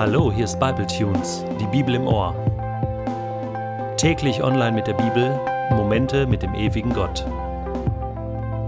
Hallo, 0.00 0.32
hier 0.32 0.46
ist 0.46 0.58
Bible 0.58 0.86
Tunes, 0.86 1.44
die 1.60 1.66
Bibel 1.66 1.94
im 1.94 2.06
Ohr. 2.06 2.34
Täglich 3.98 4.42
online 4.42 4.72
mit 4.72 4.86
der 4.86 4.94
Bibel, 4.94 5.38
Momente 5.76 6.26
mit 6.26 6.40
dem 6.40 6.54
ewigen 6.54 6.94
Gott. 6.94 7.26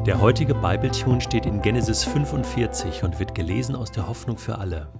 Der 0.06 0.21
heutige 0.21 0.54
Bible 0.54 0.90
Tune 0.90 1.22
steht 1.22 1.46
in 1.46 1.62
Genesis 1.62 2.04
45 2.04 3.03
und 3.03 3.18
wird 3.18 3.34
gelesen 3.34 3.75
aus 3.75 3.90
der 3.90 4.08
Hoffnung 4.08 4.36
für 4.36 4.58
alle. 4.58 4.93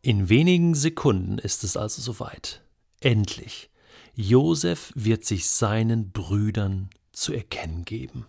In 0.00 0.30
wenigen 0.30 0.74
Sekunden 0.74 1.36
ist 1.36 1.62
es 1.62 1.76
also 1.76 2.00
soweit. 2.00 2.62
Endlich. 3.00 3.68
Josef 4.14 4.92
wird 4.94 5.26
sich 5.26 5.50
seinen 5.50 6.10
Brüdern 6.10 6.88
zu 7.12 7.34
erkennen 7.34 7.84
geben. 7.84 8.24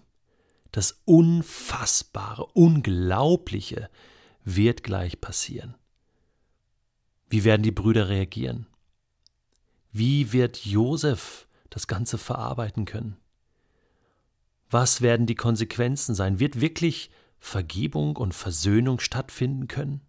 Das 0.73 0.99
Unfassbare, 1.05 2.45
Unglaubliche 2.47 3.89
wird 4.43 4.83
gleich 4.83 5.21
passieren. 5.21 5.75
Wie 7.29 7.43
werden 7.43 7.63
die 7.63 7.71
Brüder 7.71 8.09
reagieren? 8.09 8.67
Wie 9.91 10.31
wird 10.31 10.65
Josef 10.65 11.47
das 11.69 11.87
Ganze 11.87 12.17
verarbeiten 12.17 12.85
können? 12.85 13.17
Was 14.69 15.01
werden 15.01 15.25
die 15.25 15.35
Konsequenzen 15.35 16.15
sein? 16.15 16.39
Wird 16.39 16.61
wirklich 16.61 17.09
Vergebung 17.39 18.15
und 18.17 18.33
Versöhnung 18.33 18.99
stattfinden 18.99 19.67
können? 19.67 20.01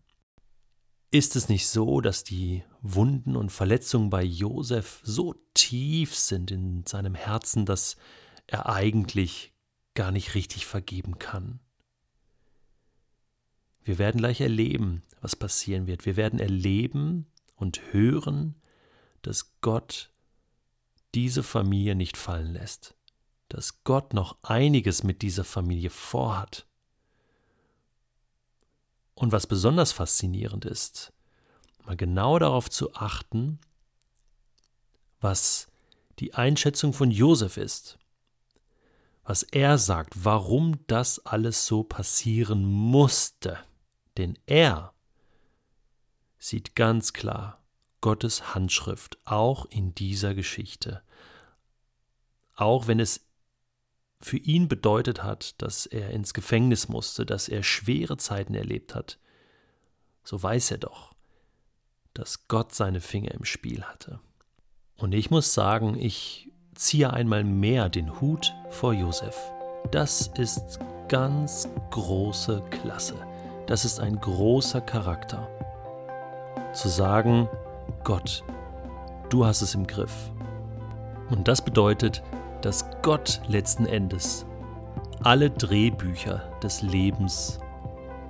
Ist 1.11 1.37
es 1.37 1.49
nicht 1.49 1.69
so, 1.69 2.01
dass 2.01 2.23
die 2.23 2.65
Wunden 2.83 3.35
und 3.35 3.51
Verletzungen 3.51 4.11
bei 4.11 4.23
Josef 4.23 5.01
so 5.03 5.35
tief 5.55 6.15
sind 6.15 6.51
in 6.51 6.85
seinem 6.87 7.15
Herzen, 7.15 7.67
dass 7.67 7.97
er 8.47 8.69
eigentlich 8.69 9.55
gar 9.95 10.13
nicht 10.13 10.35
richtig 10.35 10.67
vergeben 10.67 11.19
kann? 11.19 11.61
Wir 13.89 13.97
werden 13.97 14.19
gleich 14.19 14.43
erleben, 14.43 15.03
was 15.23 15.35
passieren 15.35 15.87
wird. 15.87 16.05
Wir 16.05 16.17
werden 16.17 16.41
erleben 16.41 17.27
und 17.57 17.81
hören, 17.91 18.55
dass 19.23 19.59
Gott 19.63 20.11
diese 21.15 21.43
Familie 21.43 21.95
nicht 21.95 22.19
fallen 22.19 22.53
lässt, 22.53 22.95
dass 23.49 23.85
Gott 23.85 24.13
noch 24.13 24.37
einiges 24.43 25.05
mit 25.05 25.23
dieser 25.23 25.43
Familie 25.43 25.89
vorhat. 25.89 26.67
Und 29.15 29.33
was 29.33 29.47
besonders 29.47 29.93
faszinierend 29.93 30.67
ist, 30.67 31.15
mal 31.87 31.97
genau 31.97 32.39
darauf 32.39 32.69
zu 32.69 32.93
achten, 32.93 33.59
was 35.19 35.69
die 36.19 36.35
Einschätzung 36.35 36.93
von 36.93 37.11
Josef 37.11 37.57
ist, 37.57 37.99
was 39.25 39.45
er 39.45 39.79
sagt, 39.79 40.27
warum 40.27 40.79
das 40.89 41.25
alles 41.25 41.65
so 41.65 41.85
passieren 41.85 42.67
musste. 42.67 43.59
Denn 44.19 44.37
er 44.47 44.93
sieht 46.39 46.75
ganz 46.75 47.13
klar 47.13 47.63
Gottes 48.01 48.55
Handschrift 48.55 49.19
auch 49.25 49.67
in 49.67 49.95
dieser 49.95 50.35
Geschichte. 50.35 51.03
Auch 52.55 52.87
wenn 52.87 53.01
es 53.01 53.27
für 54.21 54.37
ihn 54.37 54.67
bedeutet 54.67 55.23
hat, 55.23 55.61
dass 55.63 55.87
er 55.87 56.11
ins 56.11 56.35
Gefängnis 56.35 56.89
musste, 56.89 57.25
dass 57.25 57.49
er 57.49 57.63
schwere 57.63 58.17
Zeiten 58.17 58.55
erlebt 58.55 58.95
hat, 58.95 59.19
so 60.25 60.43
weiß 60.43 60.73
er 60.73 60.79
doch, 60.79 61.15
dass 62.15 62.49
Gott 62.49 62.75
seine 62.75 63.01
Finger 63.01 63.33
im 63.33 63.45
Spiel 63.45 63.85
hatte. 63.85 64.21
Und 64.97 65.13
ich 65.13 65.31
muss 65.31 65.55
sagen, 65.55 65.97
ich 65.97 66.51
ziehe 66.75 67.13
einmal 67.13 67.45
mehr 67.45 67.89
den 67.89 68.21
Hut 68.21 68.53
vor 68.71 68.93
Josef. 68.93 69.37
Das 69.93 70.29
ist 70.37 70.81
ganz 71.09 71.69
große 71.91 72.65
Klasse. 72.71 73.15
Das 73.69 73.85
ist 73.85 74.01
ein 74.01 74.19
großer 74.19 74.81
Charakter. 74.81 75.47
Zu 76.73 76.89
sagen, 76.89 77.51
Gott, 78.03 78.43
du 79.29 79.45
hast 79.45 79.61
es 79.61 79.75
im 79.75 79.87
Griff. 79.87 80.33
Und 81.29 81.49
das 81.49 81.61
bedeutet, 81.61 82.23
dass 82.63 82.87
Gott 83.03 83.43
letzten 83.47 83.85
Endes 83.85 84.47
alle 85.23 85.51
Drehbücher 85.51 86.51
des 86.63 86.81
Lebens 86.81 87.61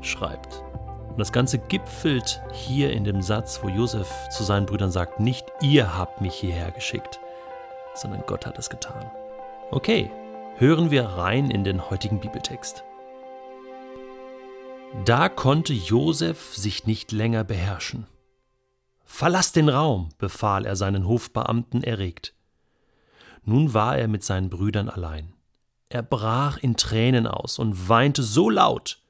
schreibt. 0.01 0.65
Und 1.09 1.21
das 1.21 1.31
Ganze 1.31 1.59
gipfelt 1.59 2.43
hier 2.53 2.91
in 2.91 3.05
dem 3.05 3.23
Satz, 3.23 3.61
wo 3.63 3.69
Josef 3.69 4.13
zu 4.31 4.43
seinen 4.43 4.67
Brüdern 4.67 4.91
sagt, 4.91 5.21
nicht 5.21 5.47
ihr 5.61 5.97
habt 5.97 6.21
mich 6.21 6.35
hierher 6.35 6.73
geschickt, 6.73 7.21
sondern 7.95 8.25
Gott 8.27 8.45
hat 8.45 8.59
es 8.59 8.71
getan. 8.71 9.09
Okay, 9.71 10.11
hören 10.57 10.91
wir 10.91 11.05
rein 11.05 11.53
in 11.53 11.63
den 11.63 11.91
heutigen 11.91 12.19
Bibeltext. 12.19 12.83
Da 15.05 15.29
konnte 15.29 15.73
Josef 15.73 16.55
sich 16.55 16.87
nicht 16.87 17.13
länger 17.13 17.45
beherrschen. 17.45 18.07
Verlass 19.05 19.53
den 19.53 19.69
Raum, 19.69 20.11
befahl 20.19 20.65
er 20.65 20.77
seinen 20.77 21.07
Hofbeamten 21.07 21.83
erregt. 21.83 22.35
Nun 23.43 23.75
war 23.75 23.97
er 23.97 24.09
mit 24.09 24.25
seinen 24.25 24.51
Brüdern 24.51 24.89
allein. 24.89 25.35
Er 25.89 26.03
brach 26.03 26.59
in 26.59 26.77
Tränen 26.77 27.27
aus 27.27 27.59
und 27.59 27.89
weinte 27.89 28.23
so 28.23 28.51
laut, 28.51 29.03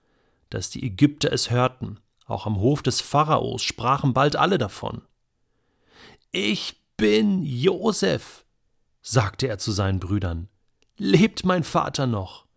dass 0.50 0.70
die 0.70 0.84
Ägypter 0.84 1.32
es 1.32 1.50
hörten. 1.50 1.98
Auch 2.26 2.46
am 2.46 2.58
Hof 2.58 2.82
des 2.82 3.00
Pharaos 3.00 3.62
sprachen 3.62 4.12
bald 4.12 4.36
alle 4.36 4.58
davon. 4.58 5.02
Ich 6.32 6.76
bin 6.96 7.42
Josef, 7.42 8.44
sagte 9.00 9.46
er 9.46 9.58
zu 9.58 9.72
seinen 9.72 10.00
Brüdern. 10.00 10.48
Lebt 10.96 11.44
mein 11.44 11.64
Vater 11.64 12.06
noch? 12.06 12.47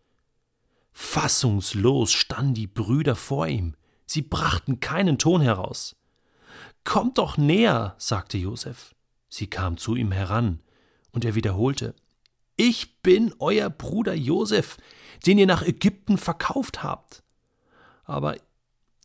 Fassungslos 0.91 2.11
standen 2.11 2.53
die 2.53 2.67
Brüder 2.67 3.15
vor 3.15 3.47
ihm. 3.47 3.75
Sie 4.05 4.21
brachten 4.21 4.79
keinen 4.79 5.17
Ton 5.17 5.41
heraus. 5.41 5.95
Kommt 6.83 7.17
doch 7.17 7.37
näher, 7.37 7.95
sagte 7.97 8.37
Josef. 8.37 8.93
Sie 9.29 9.47
kam 9.47 9.77
zu 9.77 9.95
ihm 9.95 10.11
heran, 10.11 10.59
und 11.11 11.23
er 11.25 11.35
wiederholte 11.35 11.95
Ich 12.57 13.01
bin 13.01 13.33
euer 13.39 13.69
Bruder 13.69 14.13
Josef, 14.13 14.77
den 15.25 15.37
ihr 15.37 15.45
nach 15.45 15.63
Ägypten 15.63 16.17
verkauft 16.17 16.83
habt. 16.83 17.23
Aber 18.03 18.35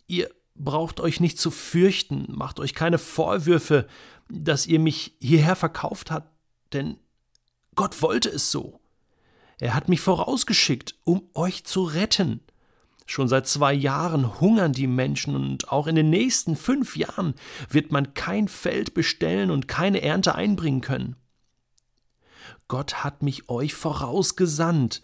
ihr 0.07 0.31
braucht 0.55 1.01
euch 1.01 1.21
nicht 1.21 1.39
zu 1.39 1.51
fürchten, 1.51 2.27
macht 2.29 2.59
euch 2.61 2.75
keine 2.75 2.99
Vorwürfe, 2.99 3.87
dass 4.29 4.67
ihr 4.67 4.81
mich 4.81 5.15
hierher 5.21 5.57
verkauft 5.57 6.11
habt, 6.11 6.31
denn 6.73 6.99
Gott 7.75 8.03
wollte 8.03 8.31
es 8.31 8.51
so. 8.51 8.81
Er 9.59 9.75
hat 9.75 9.89
mich 9.89 10.01
vorausgeschickt, 10.01 10.97
um 11.05 11.29
euch 11.35 11.65
zu 11.65 11.85
retten. 11.85 12.41
Schon 13.07 13.29
seit 13.29 13.47
zwei 13.47 13.73
Jahren 13.73 14.41
hungern 14.41 14.73
die 14.73 14.89
Menschen 14.89 15.37
und 15.37 15.71
auch 15.71 15.87
in 15.87 15.95
den 15.95 16.11
nächsten 16.11 16.57
fünf 16.57 16.97
Jahren 16.97 17.35
wird 17.71 17.93
man 17.93 18.15
kein 18.15 18.49
Feld 18.49 18.95
bestellen 18.95 19.51
und 19.51 19.69
keine 19.69 20.03
Ernte 20.03 20.35
einbringen 20.35 20.81
können. 20.81 21.17
Gott 22.69 23.05
hat 23.05 23.23
mich 23.23 23.49
euch 23.49 23.75
vorausgesandt, 23.75 25.03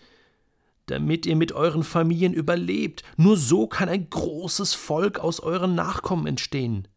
damit 0.86 1.26
ihr 1.26 1.36
mit 1.36 1.52
euren 1.52 1.84
Familien 1.84 2.34
überlebt. 2.34 3.04
Nur 3.16 3.36
so 3.36 3.68
kann 3.68 3.88
ein 3.88 4.10
großes 4.10 4.74
Volk 4.74 5.20
aus 5.20 5.38
euren 5.38 5.76
Nachkommen 5.76 6.26
entstehen. 6.26 6.88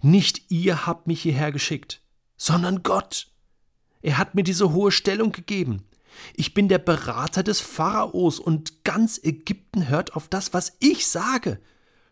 Nicht 0.00 0.50
ihr 0.50 0.86
habt 0.86 1.06
mich 1.06 1.20
hierher 1.20 1.52
geschickt, 1.52 2.00
sondern 2.38 2.82
Gott. 2.82 3.28
Er 4.00 4.16
hat 4.16 4.34
mir 4.34 4.42
diese 4.42 4.72
hohe 4.72 4.90
Stellung 4.90 5.32
gegeben. 5.32 5.84
Ich 6.34 6.54
bin 6.54 6.68
der 6.68 6.78
Berater 6.78 7.42
des 7.42 7.60
Pharaos 7.60 8.38
und 8.38 8.84
ganz 8.84 9.20
Ägypten 9.22 9.88
hört 9.88 10.14
auf 10.14 10.28
das, 10.28 10.54
was 10.54 10.76
ich 10.80 11.06
sage. 11.06 11.60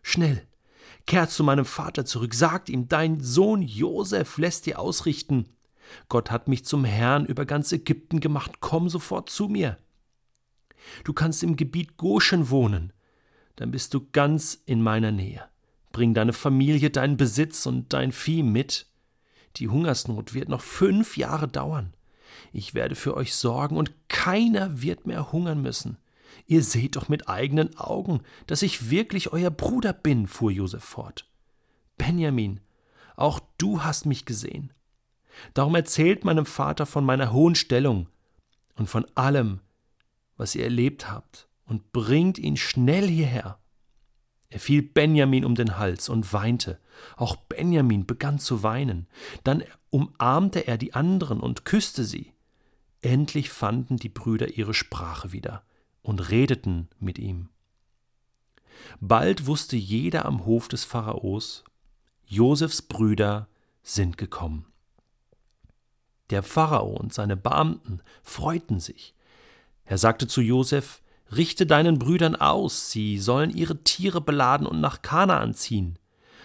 Schnell, 0.01 0.45
kehrt 1.05 1.31
zu 1.31 1.43
meinem 1.43 1.65
Vater 1.65 2.05
zurück, 2.05 2.33
sagt 2.33 2.69
ihm, 2.69 2.87
dein 2.87 3.19
Sohn 3.21 3.61
Josef 3.61 4.37
lässt 4.37 4.65
dir 4.65 4.79
ausrichten. 4.79 5.49
Gott 6.09 6.31
hat 6.31 6.47
mich 6.47 6.65
zum 6.65 6.83
Herrn 6.83 7.25
über 7.25 7.45
ganz 7.45 7.71
Ägypten 7.71 8.19
gemacht, 8.19 8.59
komm 8.59 8.89
sofort 8.89 9.29
zu 9.29 9.47
mir. 9.47 9.77
Du 11.03 11.13
kannst 11.13 11.43
im 11.43 11.55
Gebiet 11.55 11.97
Goshen 11.97 12.49
wohnen, 12.49 12.93
dann 13.55 13.71
bist 13.71 13.93
du 13.93 14.07
ganz 14.11 14.61
in 14.65 14.81
meiner 14.81 15.11
Nähe. 15.11 15.43
Bring 15.91 16.13
deine 16.13 16.33
Familie, 16.33 16.89
deinen 16.89 17.17
Besitz 17.17 17.65
und 17.65 17.93
dein 17.93 18.11
Vieh 18.11 18.43
mit. 18.43 18.87
Die 19.57 19.69
Hungersnot 19.69 20.33
wird 20.33 20.49
noch 20.49 20.61
fünf 20.61 21.17
Jahre 21.17 21.47
dauern. 21.47 21.93
Ich 22.53 22.73
werde 22.73 22.95
für 22.95 23.15
euch 23.15 23.35
sorgen 23.35 23.77
und 23.77 23.93
keiner 24.07 24.81
wird 24.81 25.05
mehr 25.05 25.31
hungern 25.31 25.61
müssen. 25.61 25.97
Ihr 26.47 26.63
seht 26.63 26.95
doch 26.95 27.09
mit 27.09 27.27
eigenen 27.27 27.77
Augen, 27.77 28.21
dass 28.47 28.61
ich 28.61 28.89
wirklich 28.89 29.33
euer 29.33 29.51
Bruder 29.51 29.93
bin, 29.93 30.27
fuhr 30.27 30.51
Josef 30.51 30.83
fort. 30.83 31.27
Benjamin, 31.97 32.59
auch 33.15 33.39
du 33.57 33.83
hast 33.83 34.05
mich 34.05 34.25
gesehen. 34.25 34.73
Darum 35.53 35.75
erzählt 35.75 36.23
meinem 36.25 36.45
Vater 36.45 36.85
von 36.85 37.03
meiner 37.03 37.31
hohen 37.31 37.55
Stellung 37.55 38.07
und 38.75 38.87
von 38.87 39.05
allem, 39.15 39.61
was 40.37 40.55
ihr 40.55 40.63
erlebt 40.63 41.09
habt, 41.09 41.47
und 41.65 41.91
bringt 41.91 42.37
ihn 42.37 42.57
schnell 42.57 43.07
hierher. 43.07 43.59
Er 44.49 44.59
fiel 44.59 44.81
Benjamin 44.81 45.45
um 45.45 45.55
den 45.55 45.77
Hals 45.77 46.09
und 46.09 46.31
weinte. 46.31 46.79
Auch 47.17 47.35
Benjamin 47.35 48.05
begann 48.05 48.39
zu 48.39 48.63
weinen. 48.63 49.07
Dann 49.43 49.63
umarmte 49.89 50.67
er 50.67 50.77
die 50.77 50.93
anderen 50.93 51.39
und 51.39 51.65
küsste 51.65 52.03
sie. 52.03 52.31
Endlich 53.01 53.49
fanden 53.49 53.97
die 53.97 54.09
Brüder 54.09 54.49
ihre 54.57 54.73
Sprache 54.73 55.31
wieder 55.31 55.63
und 56.01 56.29
redeten 56.29 56.87
mit 56.99 57.19
ihm. 57.19 57.49
Bald 58.99 59.47
wusste 59.47 59.75
jeder 59.75 60.25
am 60.25 60.45
Hof 60.45 60.67
des 60.67 60.83
Pharaos, 60.83 61.63
Josefs 62.25 62.81
Brüder 62.81 63.47
sind 63.83 64.17
gekommen. 64.17 64.65
Der 66.31 66.41
Pharao 66.41 66.89
und 66.89 67.13
seine 67.13 67.37
Beamten 67.37 68.01
freuten 68.23 68.79
sich. 68.79 69.13
Er 69.85 69.97
sagte 69.97 70.27
zu 70.27 70.41
Josef: 70.41 71.01
Richte 71.31 71.65
deinen 71.65 71.99
Brüdern 71.99 72.35
aus, 72.35 72.91
sie 72.91 73.17
sollen 73.17 73.49
ihre 73.49 73.83
Tiere 73.83 74.21
beladen 74.21 74.67
und 74.67 74.79
nach 74.79 75.01
Kanaan 75.01 75.53
ziehen. 75.53 75.97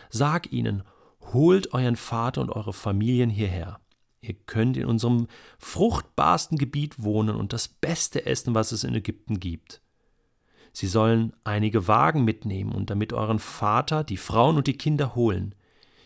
Sag 0.08 0.52
ihnen: 0.52 0.82
Holt 1.32 1.74
euren 1.74 1.96
Vater 1.96 2.40
und 2.40 2.50
eure 2.50 2.72
Familien 2.72 3.30
hierher. 3.30 3.80
Ihr 4.22 4.34
könnt 4.34 4.76
in 4.76 4.86
unserem 4.86 5.28
fruchtbarsten 5.58 6.58
Gebiet 6.58 7.02
wohnen 7.02 7.36
und 7.36 7.52
das 7.52 7.68
Beste 7.68 8.26
essen, 8.26 8.54
was 8.54 8.72
es 8.72 8.84
in 8.84 8.94
Ägypten 8.94 9.40
gibt. 9.40 9.80
Sie 10.72 10.86
sollen 10.86 11.32
einige 11.42 11.88
Wagen 11.88 12.24
mitnehmen 12.24 12.72
und 12.72 12.90
damit 12.90 13.12
euren 13.12 13.38
Vater, 13.38 14.04
die 14.04 14.16
Frauen 14.16 14.56
und 14.56 14.66
die 14.66 14.76
Kinder 14.76 15.14
holen. 15.14 15.54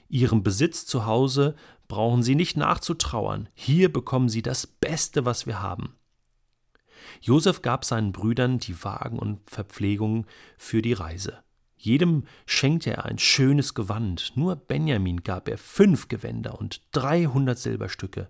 Ihrem 0.08 0.42
Besitz 0.42 0.86
zu 0.86 1.06
Hause 1.06 1.54
brauchen 1.88 2.22
sie 2.22 2.34
nicht 2.34 2.56
nachzutrauern. 2.56 3.48
Hier 3.54 3.92
bekommen 3.92 4.28
sie 4.28 4.42
das 4.42 4.66
Beste, 4.66 5.24
was 5.24 5.46
wir 5.46 5.60
haben. 5.60 5.96
Josef 7.20 7.62
gab 7.62 7.84
seinen 7.84 8.12
Brüdern 8.12 8.58
die 8.58 8.82
Wagen 8.84 9.18
und 9.18 9.40
Verpflegung 9.48 10.26
für 10.56 10.82
die 10.82 10.92
Reise. 10.92 11.42
Jedem 11.76 12.24
schenkte 12.46 12.92
er 12.92 13.04
ein 13.04 13.18
schönes 13.18 13.74
Gewand, 13.74 14.32
nur 14.36 14.56
Benjamin 14.56 15.22
gab 15.22 15.48
er 15.48 15.58
fünf 15.58 16.08
Gewänder 16.08 16.58
und 16.58 16.80
dreihundert 16.92 17.58
Silberstücke. 17.58 18.28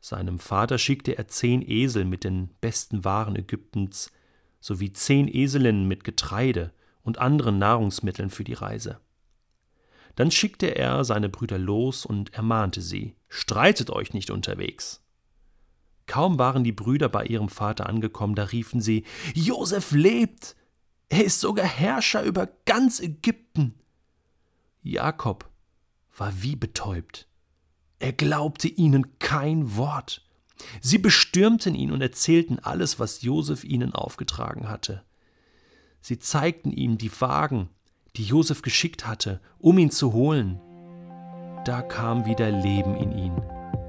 Seinem 0.00 0.38
Vater 0.38 0.78
schickte 0.78 1.18
er 1.18 1.28
zehn 1.28 1.60
Esel 1.60 2.04
mit 2.04 2.24
den 2.24 2.48
besten 2.60 3.04
Waren 3.04 3.36
Ägyptens, 3.36 4.12
sowie 4.60 4.92
zehn 4.92 5.28
Eselinnen 5.28 5.86
mit 5.86 6.04
Getreide 6.04 6.72
und 7.02 7.18
anderen 7.18 7.58
Nahrungsmitteln 7.58 8.30
für 8.30 8.44
die 8.44 8.54
Reise. 8.54 9.00
Dann 10.14 10.30
schickte 10.30 10.74
er 10.74 11.04
seine 11.04 11.28
Brüder 11.28 11.58
los 11.58 12.06
und 12.06 12.34
ermahnte 12.34 12.80
sie, 12.80 13.14
streitet 13.28 13.90
euch 13.90 14.14
nicht 14.14 14.30
unterwegs. 14.30 15.04
Kaum 16.08 16.38
waren 16.38 16.64
die 16.64 16.72
Brüder 16.72 17.08
bei 17.08 17.26
ihrem 17.26 17.48
Vater 17.48 17.86
angekommen, 17.86 18.34
da 18.34 18.44
riefen 18.44 18.80
sie, 18.80 19.04
Josef 19.34 19.92
lebt! 19.92 20.56
Er 21.10 21.24
ist 21.24 21.40
sogar 21.40 21.66
Herrscher 21.66 22.22
über 22.22 22.48
ganz 22.66 22.98
Ägypten. 22.98 23.74
Jakob 24.82 25.48
war 26.16 26.42
wie 26.42 26.56
betäubt. 26.56 27.28
Er 27.98 28.12
glaubte 28.12 28.68
ihnen 28.68 29.18
kein 29.18 29.76
Wort. 29.76 30.26
Sie 30.80 30.98
bestürmten 30.98 31.74
ihn 31.74 31.92
und 31.92 32.00
erzählten 32.00 32.58
alles, 32.58 32.98
was 32.98 33.22
Josef 33.22 33.64
ihnen 33.64 33.94
aufgetragen 33.94 34.68
hatte. 34.68 35.04
Sie 36.00 36.18
zeigten 36.18 36.72
ihm 36.72 36.98
die 36.98 37.12
Wagen, 37.20 37.68
die 38.16 38.24
Josef 38.24 38.62
geschickt 38.62 39.06
hatte, 39.06 39.40
um 39.58 39.78
ihn 39.78 39.90
zu 39.90 40.12
holen. 40.12 40.60
Da 41.64 41.82
kam 41.82 42.24
wieder 42.24 42.50
Leben 42.50 42.96
in 42.96 43.12
ihn. 43.12 43.42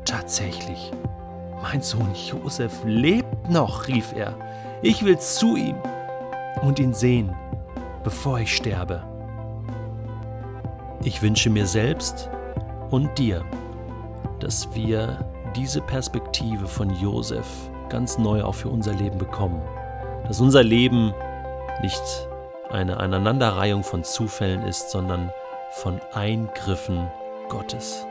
Tatsächlich. 0.06 0.92
Mein 1.62 1.82
Sohn 1.82 2.14
Josef 2.14 2.84
lebt 2.86 3.50
noch, 3.50 3.88
rief 3.88 4.14
er. 4.16 4.36
Ich 4.82 5.04
will 5.04 5.20
zu 5.20 5.56
ihm 5.56 5.76
und 6.62 6.80
ihn 6.80 6.94
sehen, 6.94 7.36
bevor 8.04 8.40
ich 8.40 8.56
sterbe. 8.56 9.04
Ich 11.04 11.22
wünsche 11.22 11.50
mir 11.50 11.66
selbst 11.66 12.30
und 12.90 13.18
dir, 13.18 13.44
dass 14.40 14.74
wir 14.74 15.20
diese 15.56 15.82
Perspektive 15.82 16.68
von 16.68 16.90
Josef 16.90 17.48
ganz 17.90 18.18
neu 18.18 18.44
auch 18.44 18.56
für 18.56 18.70
unser 18.70 18.94
Leben 18.94 19.18
bekommen. 19.18 19.62
Dass 20.28 20.40
unser 20.40 20.64
Leben 20.64 21.14
nicht 21.82 22.02
eine 22.70 22.98
Aneinanderreihung 22.98 23.84
von 23.84 24.04
Zufällen 24.04 24.64
ist, 24.64 24.92
sondern 24.92 25.32
von 25.72 26.00
Eingriffen 26.14 27.10
Gottes. 27.50 28.06